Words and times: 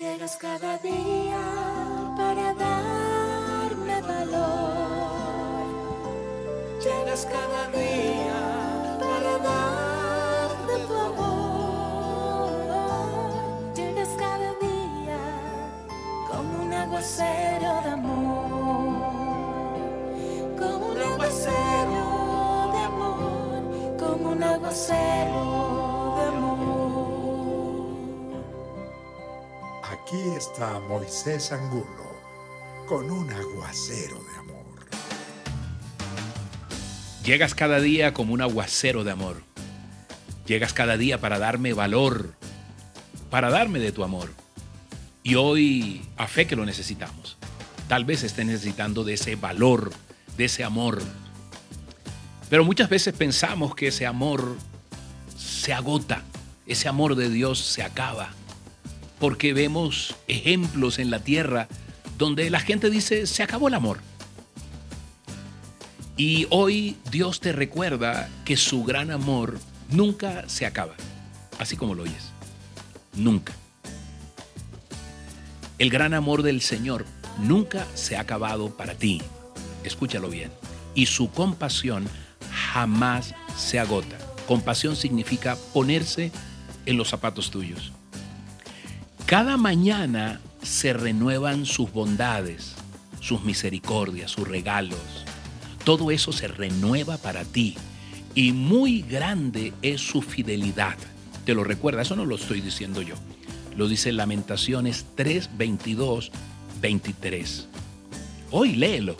Llegas 0.00 0.36
cada 0.36 0.78
día 0.78 1.40
para 2.16 2.54
darme 2.54 4.00
valor. 4.00 5.66
Llegas 6.80 7.26
cada 7.26 7.66
día 7.76 8.96
para 9.00 9.38
darme 9.38 10.78
tu 10.86 10.94
amor. 10.94 12.52
Llegas 13.74 14.10
cada 14.16 14.54
día 14.60 15.18
como 16.30 16.62
un 16.62 16.72
aguacero 16.72 17.37
Aquí 30.08 30.30
está 30.38 30.80
Moisés 30.80 31.52
Angulo 31.52 31.84
con 32.86 33.10
un 33.10 33.30
aguacero 33.30 34.16
de 34.24 34.38
amor. 34.38 34.86
Llegas 37.22 37.54
cada 37.54 37.78
día 37.78 38.14
como 38.14 38.32
un 38.32 38.40
aguacero 38.40 39.04
de 39.04 39.10
amor. 39.10 39.42
Llegas 40.46 40.72
cada 40.72 40.96
día 40.96 41.20
para 41.20 41.38
darme 41.38 41.74
valor, 41.74 42.32
para 43.28 43.50
darme 43.50 43.80
de 43.80 43.92
tu 43.92 44.02
amor. 44.02 44.32
Y 45.22 45.34
hoy, 45.34 46.00
a 46.16 46.26
fe 46.26 46.46
que 46.46 46.56
lo 46.56 46.64
necesitamos. 46.64 47.36
Tal 47.86 48.06
vez 48.06 48.22
estés 48.22 48.46
necesitando 48.46 49.04
de 49.04 49.12
ese 49.12 49.36
valor, 49.36 49.92
de 50.38 50.46
ese 50.46 50.64
amor. 50.64 51.02
Pero 52.48 52.64
muchas 52.64 52.88
veces 52.88 53.12
pensamos 53.12 53.74
que 53.74 53.88
ese 53.88 54.06
amor 54.06 54.56
se 55.36 55.74
agota, 55.74 56.22
ese 56.66 56.88
amor 56.88 57.14
de 57.14 57.28
Dios 57.28 57.58
se 57.58 57.82
acaba. 57.82 58.30
Porque 59.18 59.52
vemos 59.52 60.14
ejemplos 60.28 60.98
en 60.98 61.10
la 61.10 61.20
tierra 61.20 61.68
donde 62.18 62.50
la 62.50 62.60
gente 62.60 62.90
dice, 62.90 63.26
se 63.26 63.42
acabó 63.42 63.68
el 63.68 63.74
amor. 63.74 64.00
Y 66.16 66.46
hoy 66.50 66.96
Dios 67.12 67.40
te 67.40 67.52
recuerda 67.52 68.28
que 68.44 68.56
su 68.56 68.82
gran 68.82 69.12
amor 69.12 69.58
nunca 69.88 70.48
se 70.48 70.66
acaba, 70.66 70.94
así 71.60 71.76
como 71.76 71.94
lo 71.94 72.02
oyes. 72.02 72.32
Nunca. 73.14 73.52
El 75.78 75.90
gran 75.90 76.12
amor 76.12 76.42
del 76.42 76.60
Señor 76.60 77.06
nunca 77.38 77.86
se 77.94 78.16
ha 78.16 78.20
acabado 78.20 78.76
para 78.76 78.94
ti. 78.94 79.22
Escúchalo 79.84 80.28
bien. 80.28 80.50
Y 80.96 81.06
su 81.06 81.30
compasión 81.30 82.08
jamás 82.52 83.34
se 83.56 83.78
agota. 83.78 84.18
Compasión 84.48 84.96
significa 84.96 85.56
ponerse 85.72 86.32
en 86.84 86.96
los 86.96 87.08
zapatos 87.08 87.52
tuyos. 87.52 87.92
Cada 89.28 89.58
mañana 89.58 90.40
se 90.62 90.94
renuevan 90.94 91.66
sus 91.66 91.92
bondades, 91.92 92.72
sus 93.20 93.44
misericordias, 93.44 94.30
sus 94.30 94.48
regalos. 94.48 95.26
Todo 95.84 96.10
eso 96.10 96.32
se 96.32 96.48
renueva 96.48 97.18
para 97.18 97.44
ti. 97.44 97.76
Y 98.34 98.52
muy 98.52 99.02
grande 99.02 99.74
es 99.82 100.00
su 100.00 100.22
fidelidad. 100.22 100.96
Te 101.44 101.52
lo 101.52 101.62
recuerda, 101.62 102.00
eso 102.00 102.16
no 102.16 102.24
lo 102.24 102.36
estoy 102.36 102.62
diciendo 102.62 103.02
yo. 103.02 103.16
Lo 103.76 103.86
dice 103.86 104.12
Lamentaciones 104.12 105.04
3, 105.14 105.50
22, 105.58 106.32
23. 106.80 107.68
Hoy 108.50 108.76
léelo. 108.76 109.14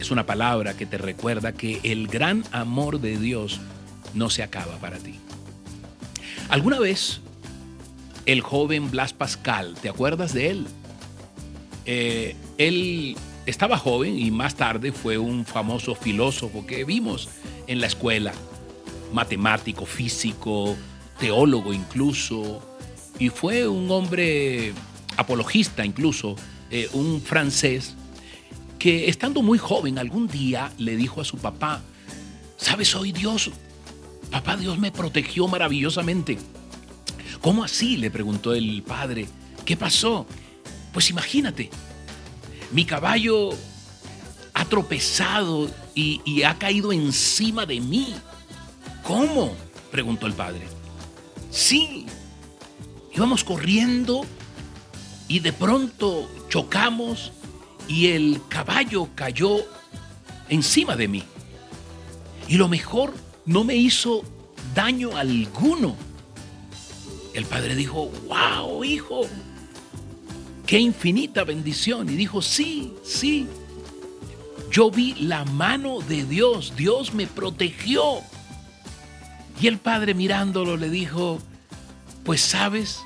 Es 0.00 0.10
una 0.10 0.24
palabra 0.24 0.74
que 0.74 0.86
te 0.86 0.96
recuerda 0.96 1.52
que 1.52 1.80
el 1.82 2.08
gran 2.08 2.44
amor 2.50 2.98
de 3.02 3.18
Dios 3.18 3.60
no 4.14 4.30
se 4.30 4.42
acaba 4.42 4.78
para 4.78 4.96
ti. 4.96 5.16
¿Alguna 6.48 6.78
vez 6.78 7.20
el 8.26 8.40
joven 8.40 8.90
Blas 8.90 9.12
Pascal, 9.12 9.74
¿te 9.80 9.88
acuerdas 9.88 10.34
de 10.34 10.50
él? 10.50 10.66
Eh, 11.86 12.36
él 12.58 13.16
estaba 13.46 13.78
joven 13.78 14.18
y 14.18 14.32
más 14.32 14.56
tarde 14.56 14.90
fue 14.90 15.16
un 15.16 15.46
famoso 15.46 15.94
filósofo 15.94 16.66
que 16.66 16.84
vimos 16.84 17.28
en 17.68 17.80
la 17.80 17.86
escuela, 17.86 18.32
matemático, 19.12 19.86
físico, 19.86 20.76
teólogo 21.20 21.72
incluso, 21.72 22.60
y 23.18 23.28
fue 23.28 23.68
un 23.68 23.90
hombre 23.92 24.72
apologista 25.16 25.86
incluso, 25.86 26.34
eh, 26.70 26.88
un 26.92 27.22
francés, 27.22 27.94
que 28.80 29.08
estando 29.08 29.40
muy 29.40 29.58
joven 29.58 29.98
algún 29.98 30.26
día 30.26 30.72
le 30.78 30.96
dijo 30.96 31.20
a 31.20 31.24
su 31.24 31.38
papá, 31.38 31.80
¿sabes 32.56 32.94
hoy 32.96 33.12
Dios? 33.12 33.50
Papá 34.30 34.56
Dios 34.56 34.78
me 34.78 34.90
protegió 34.90 35.46
maravillosamente. 35.46 36.36
¿Cómo 37.46 37.62
así? 37.62 37.96
le 37.96 38.10
preguntó 38.10 38.54
el 38.54 38.82
padre. 38.82 39.28
¿Qué 39.64 39.76
pasó? 39.76 40.26
Pues 40.92 41.10
imagínate, 41.10 41.70
mi 42.72 42.84
caballo 42.84 43.50
ha 44.52 44.64
tropezado 44.64 45.70
y, 45.94 46.42
ha 46.42 46.58
caído 46.58 46.92
encima 46.92 47.64
de 47.64 47.78
mí. 47.80 48.16
¿Cómo? 49.04 49.54
preguntó 49.92 50.26
el 50.26 50.32
padre. 50.32 50.62
Sí, 51.52 52.06
íbamos 53.14 53.44
corriendo 53.44 54.26
y 55.28 55.38
de 55.38 55.52
pronto 55.52 56.28
chocamos 56.48 57.30
y 57.86 58.08
el 58.08 58.40
caballo 58.48 59.10
cayó 59.14 59.58
encima 60.48 60.96
de 60.96 61.06
mí. 61.06 61.22
Y 62.48 62.56
lo 62.56 62.66
mejor, 62.66 63.14
no 63.44 63.62
me 63.62 63.76
hizo 63.76 64.24
daño 64.74 65.16
alguno. 65.16 66.05
El 67.36 67.44
padre 67.44 67.74
dijo, 67.74 68.10
wow, 68.28 68.82
hijo, 68.82 69.20
qué 70.66 70.78
infinita 70.78 71.44
bendición. 71.44 72.08
Y 72.08 72.16
dijo, 72.16 72.40
sí, 72.40 72.94
sí, 73.04 73.46
yo 74.70 74.90
vi 74.90 75.14
la 75.16 75.44
mano 75.44 75.98
de 76.00 76.24
Dios, 76.24 76.72
Dios 76.78 77.12
me 77.12 77.26
protegió. 77.26 78.22
Y 79.60 79.66
el 79.66 79.76
padre 79.76 80.14
mirándolo 80.14 80.78
le 80.78 80.88
dijo, 80.88 81.38
pues 82.24 82.40
sabes, 82.40 83.00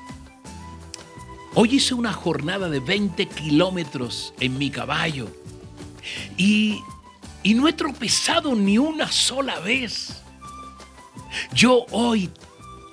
hoy 1.53 1.75
hice 1.75 1.93
una 1.93 2.13
jornada 2.13 2.69
de 2.69 2.79
20 2.79 3.25
kilómetros 3.25 4.33
en 4.39 4.57
mi 4.57 4.69
caballo 4.69 5.27
y, 6.37 6.79
y 7.43 7.53
no 7.53 7.67
he 7.67 7.73
tropezado 7.73 8.55
ni 8.55 8.77
una 8.77 9.11
sola 9.11 9.59
vez. 9.59 10.21
Yo 11.53 11.85
hoy 11.91 12.29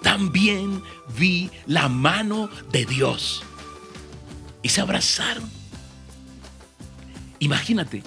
también 0.02 0.82
vi 1.18 1.50
la 1.66 1.88
mano 1.88 2.48
de 2.70 2.84
Dios. 2.84 3.42
Y 4.62 4.68
se 4.68 4.80
abrazaron. 4.80 5.48
Imagínate, 7.40 8.02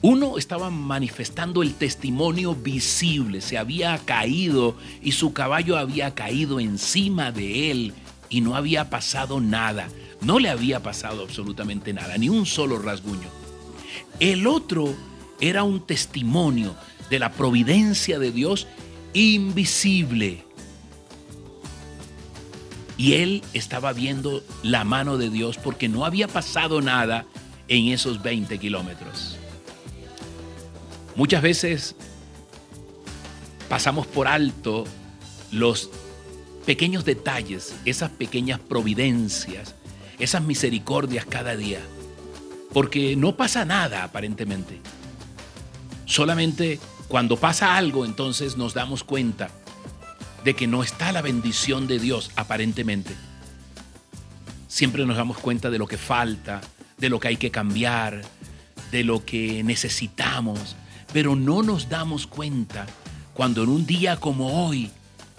uno 0.00 0.38
estaba 0.38 0.70
manifestando 0.70 1.62
el 1.62 1.74
testimonio 1.74 2.54
visible, 2.54 3.40
se 3.40 3.58
había 3.58 3.98
caído 3.98 4.76
y 5.02 5.12
su 5.12 5.32
caballo 5.32 5.76
había 5.76 6.14
caído 6.14 6.60
encima 6.60 7.32
de 7.32 7.72
él 7.72 7.94
y 8.28 8.40
no 8.40 8.54
había 8.54 8.90
pasado 8.90 9.40
nada, 9.40 9.88
no 10.20 10.38
le 10.38 10.50
había 10.50 10.82
pasado 10.82 11.22
absolutamente 11.22 11.92
nada, 11.92 12.16
ni 12.16 12.28
un 12.28 12.46
solo 12.46 12.78
rasguño. 12.78 13.28
El 14.20 14.46
otro 14.46 14.94
era 15.40 15.64
un 15.64 15.84
testimonio 15.84 16.76
de 17.10 17.18
la 17.18 17.32
providencia 17.32 18.20
de 18.20 18.30
Dios 18.30 18.68
invisible. 19.12 20.44
Y 22.96 23.14
él 23.14 23.42
estaba 23.52 23.92
viendo 23.92 24.42
la 24.62 24.84
mano 24.84 25.18
de 25.18 25.30
Dios 25.30 25.56
porque 25.56 25.88
no 25.88 26.04
había 26.04 26.26
pasado 26.26 26.80
nada 26.80 27.26
en 27.68 27.86
esos 27.88 28.22
20 28.22 28.58
kilómetros. 28.58 29.36
Muchas 31.14 31.42
veces 31.42 31.94
pasamos 33.68 34.06
por 34.06 34.26
alto 34.26 34.84
los 35.52 35.90
pequeños 36.66 37.04
detalles, 37.04 37.74
esas 37.84 38.10
pequeñas 38.10 38.60
providencias, 38.60 39.74
esas 40.18 40.42
misericordias 40.42 41.24
cada 41.24 41.56
día, 41.56 41.80
porque 42.72 43.16
no 43.16 43.36
pasa 43.36 43.64
nada 43.64 44.04
aparentemente. 44.04 44.80
Solamente 46.04 46.78
cuando 47.08 47.36
pasa 47.38 47.76
algo 47.76 48.04
entonces 48.04 48.56
nos 48.56 48.74
damos 48.74 49.02
cuenta 49.02 49.50
de 50.44 50.54
que 50.54 50.66
no 50.66 50.82
está 50.82 51.10
la 51.12 51.22
bendición 51.22 51.86
de 51.86 51.98
Dios 51.98 52.30
aparentemente. 52.36 53.14
Siempre 54.68 55.06
nos 55.06 55.16
damos 55.16 55.38
cuenta 55.38 55.70
de 55.70 55.78
lo 55.78 55.86
que 55.86 55.96
falta, 55.96 56.60
de 56.98 57.08
lo 57.08 57.18
que 57.18 57.28
hay 57.28 57.36
que 57.36 57.50
cambiar, 57.50 58.22
de 58.92 59.04
lo 59.04 59.24
que 59.24 59.62
necesitamos, 59.64 60.76
pero 61.12 61.34
no 61.34 61.62
nos 61.62 61.88
damos 61.88 62.26
cuenta 62.26 62.86
cuando 63.34 63.62
en 63.62 63.70
un 63.70 63.86
día 63.86 64.18
como 64.18 64.66
hoy 64.66 64.90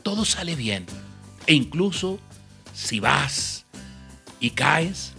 todo 0.04 0.26
sale 0.26 0.56
bien. 0.56 0.86
E 1.46 1.54
incluso 1.54 2.20
si 2.74 3.00
vas 3.00 3.66
y 4.40 4.52
caes 4.52 5.14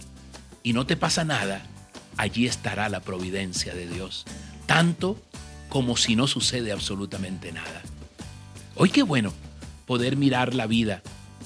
y 0.63 0.73
no 0.73 0.85
te 0.85 0.97
pasa 0.97 1.23
nada, 1.23 1.65
allí 2.17 2.45
estará 2.45 2.89
la 2.89 2.99
providencia 2.99 3.73
de 3.73 3.87
Dios, 3.87 4.25
tanto 4.65 5.17
como 5.71 5.95
si 5.95 6.17
no 6.17 6.27
sucede 6.27 6.73
absolutamente 6.73 7.53
nada. 7.53 7.81
Hoy 8.75 8.89
qué 8.89 9.03
bueno 9.03 9.31
poder 9.85 10.17
mirar 10.17 10.53
la 10.53 10.67
vida 10.67 11.01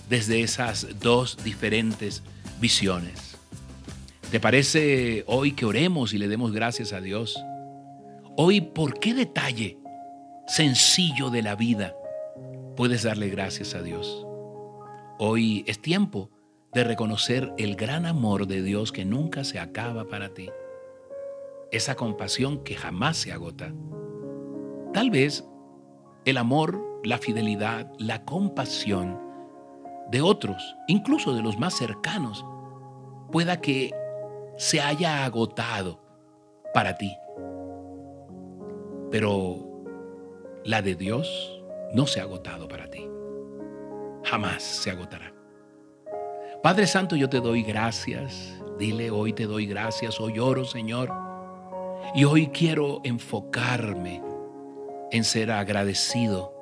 desde 0.10 0.42
esas 0.42 1.00
dos 1.00 1.38
diferentes 1.44 2.24
visiones. 2.60 3.38
¿Te 4.32 4.40
parece 4.40 5.24
hoy 5.28 5.52
que 5.52 5.66
oremos 5.66 6.12
y 6.16 6.18
le 6.18 6.28
demos 6.28 6.52
gracias 6.54 6.92
a 6.92 7.02
Dios? 7.02 7.40
Hoy, 8.36 8.62
¿por 8.62 9.00
qué 9.00 9.14
detalle 9.14 9.78
sencillo 10.48 11.30
de 11.30 11.44
la 11.44 11.56
vida 11.56 11.96
puedes 12.76 13.04
darle 13.04 13.30
gracias 13.30 13.76
a 13.76 13.84
Dios? 13.84 14.26
Hoy 15.20 15.64
es 15.68 15.80
tiempo 15.80 16.32
de 16.74 16.84
reconocer 16.84 17.54
el 17.60 17.76
gran 17.76 18.08
amor 18.08 18.48
de 18.48 18.64
Dios 18.64 18.92
que 18.92 19.06
nunca 19.06 19.44
se 19.44 19.60
acaba 19.60 20.06
para 20.06 20.34
ti. 20.34 20.50
Esa 21.72 21.94
compasión 21.94 22.64
que 22.64 22.76
jamás 22.76 23.18
se 23.18 23.32
agota. 23.32 23.72
Tal 24.96 25.10
vez 25.10 25.46
el 26.24 26.38
amor, 26.38 26.82
la 27.04 27.18
fidelidad, 27.18 27.92
la 28.00 28.24
compasión 28.24 29.20
de 30.10 30.22
otros, 30.22 30.78
incluso 30.88 31.34
de 31.34 31.42
los 31.42 31.60
más 31.60 31.74
cercanos, 31.74 32.46
pueda 33.30 33.60
que 33.60 33.92
se 34.56 34.80
haya 34.80 35.26
agotado 35.26 36.00
para 36.74 36.96
ti. 36.96 37.14
Pero 39.12 39.84
la 40.64 40.82
de 40.82 40.96
Dios 40.96 41.62
no 41.94 42.08
se 42.08 42.22
ha 42.22 42.24
agotado 42.24 42.70
para 42.70 42.90
ti. 42.90 43.06
Jamás 44.24 44.64
se 44.64 44.92
agotará. 44.92 45.34
Padre 46.64 46.88
Santo, 46.88 47.18
yo 47.18 47.28
te 47.28 47.42
doy 47.42 47.64
gracias. 47.64 48.64
Dile, 48.80 49.12
hoy 49.12 49.34
te 49.34 49.46
doy 49.46 49.66
gracias, 49.66 50.22
hoy 50.22 50.40
oro, 50.40 50.64
Señor. 50.64 51.12
Y 52.16 52.24
hoy 52.24 52.48
quiero 52.48 53.02
enfocarme 53.04 54.24
en 55.12 55.24
ser 55.24 55.52
agradecido 55.52 56.56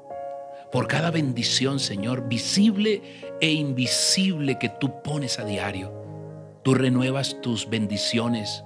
por 0.74 0.88
cada 0.88 1.12
bendición, 1.12 1.80
Señor, 1.80 2.28
visible 2.28 3.04
e 3.40 3.52
invisible 3.52 4.58
que 4.58 4.70
tú 4.70 5.04
pones 5.04 5.38
a 5.38 5.46
diario. 5.46 5.94
Tú 6.64 6.74
renuevas 6.74 7.40
tus 7.44 7.70
bendiciones. 7.70 8.64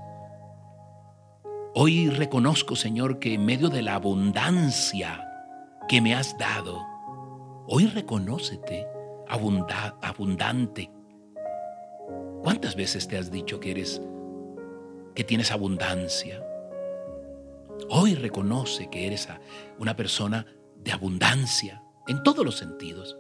Hoy 1.75 2.09
reconozco, 2.09 2.77
Señor, 2.77 3.19
que 3.19 3.33
en 3.33 3.45
medio 3.45 3.68
de 3.68 3.81
la 3.81 3.95
abundancia 3.95 5.21
que 5.89 6.00
me 6.00 6.15
has 6.15 6.38
dado, 6.38 6.81
hoy 7.68 7.88
reconócete 7.88 8.88
abundante. 9.27 10.89
¿Cuántas 12.41 12.77
veces 12.77 13.06
te 13.09 13.18
has 13.18 13.30
dicho 13.30 13.59
que 13.59 13.71
eres 13.71 14.01
que 15.13 15.25
tienes 15.25 15.51
abundancia? 15.51 16.41
Hoy 17.89 18.16
reconoce 18.16 18.89
que 18.89 19.07
eres 19.07 19.30
una 19.80 19.95
persona 19.95 20.45
de 20.84 20.92
abundancia 20.92 21.81
en 22.07 22.22
todos 22.24 22.44
los 22.44 22.57
sentidos. 22.57 23.18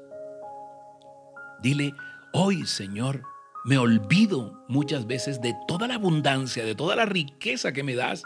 Dile, 1.61 1.93
hoy 2.33 2.65
Señor, 2.65 3.23
me 3.63 3.77
olvido 3.77 4.65
muchas 4.67 5.07
veces 5.07 5.41
de 5.41 5.55
toda 5.67 5.87
la 5.87 5.95
abundancia, 5.95 6.65
de 6.65 6.75
toda 6.75 6.95
la 6.95 7.05
riqueza 7.05 7.71
que 7.71 7.83
me 7.83 7.95
das, 7.95 8.23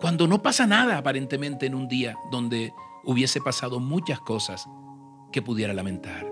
cuando 0.00 0.26
no 0.26 0.42
pasa 0.42 0.66
nada 0.66 0.98
aparentemente 0.98 1.66
en 1.66 1.74
un 1.74 1.88
día 1.88 2.16
donde 2.30 2.72
hubiese 3.04 3.40
pasado 3.40 3.78
muchas 3.78 4.20
cosas 4.20 4.66
que 5.32 5.42
pudiera 5.42 5.72
lamentar. 5.72 6.26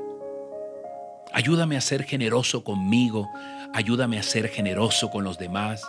Ayúdame 1.33 1.77
a 1.77 1.81
ser 1.81 2.05
generoso 2.05 2.63
conmigo, 2.65 3.29
ayúdame 3.73 4.19
a 4.19 4.23
ser 4.23 4.49
generoso 4.49 5.11
con 5.11 5.25
los 5.25 5.39
demás 5.39 5.83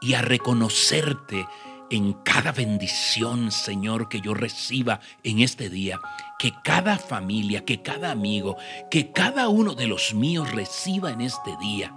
y 0.00 0.14
a 0.14 0.22
reconocerte 0.22 1.46
en 1.90 2.12
cada 2.12 2.52
bendición, 2.52 3.50
Señor, 3.50 4.08
que 4.08 4.20
yo 4.20 4.34
reciba 4.34 5.00
en 5.22 5.40
este 5.40 5.68
día. 5.68 6.00
Que 6.38 6.52
cada 6.64 6.98
familia, 6.98 7.64
que 7.64 7.82
cada 7.82 8.10
amigo, 8.10 8.56
que 8.90 9.12
cada 9.12 9.48
uno 9.48 9.74
de 9.74 9.86
los 9.86 10.14
míos 10.14 10.52
reciba 10.52 11.10
en 11.10 11.20
este 11.20 11.56
día. 11.60 11.94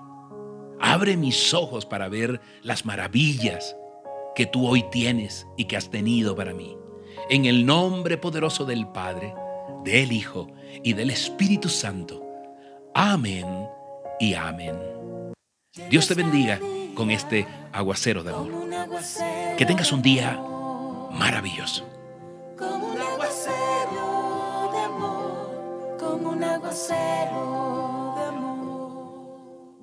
Abre 0.79 1.17
mis 1.17 1.53
ojos 1.53 1.85
para 1.85 2.07
ver 2.07 2.39
las 2.61 2.85
maravillas 2.85 3.75
que 4.35 4.45
tú 4.45 4.67
hoy 4.67 4.83
tienes 4.91 5.45
y 5.57 5.65
que 5.65 5.75
has 5.75 5.89
tenido 5.89 6.35
para 6.35 6.53
mí. 6.53 6.77
En 7.29 7.45
el 7.45 7.65
nombre 7.65 8.17
poderoso 8.17 8.65
del 8.65 8.87
Padre, 8.87 9.33
del 9.83 10.11
Hijo 10.11 10.47
y 10.83 10.93
del 10.93 11.09
Espíritu 11.09 11.67
Santo. 11.67 12.23
Amén 12.93 13.45
y 14.19 14.33
amén. 14.33 14.77
Dios 15.89 16.07
te 16.07 16.13
bendiga 16.13 16.59
con 16.99 17.11
este 17.11 17.47
aguacero 17.71 18.23
de 18.23 18.33
amor. 18.33 18.51
Que 19.57 19.65
tengas 19.65 19.93
un 19.93 20.01
día 20.01 20.37
maravilloso. 21.13 21.87
Como 22.57 22.87
un 22.87 22.99
aguacero 22.99 24.69
de 24.73 24.79
amor, 24.81 25.97
como 25.97 26.31
un 26.31 26.43
aguacero. 26.43 27.58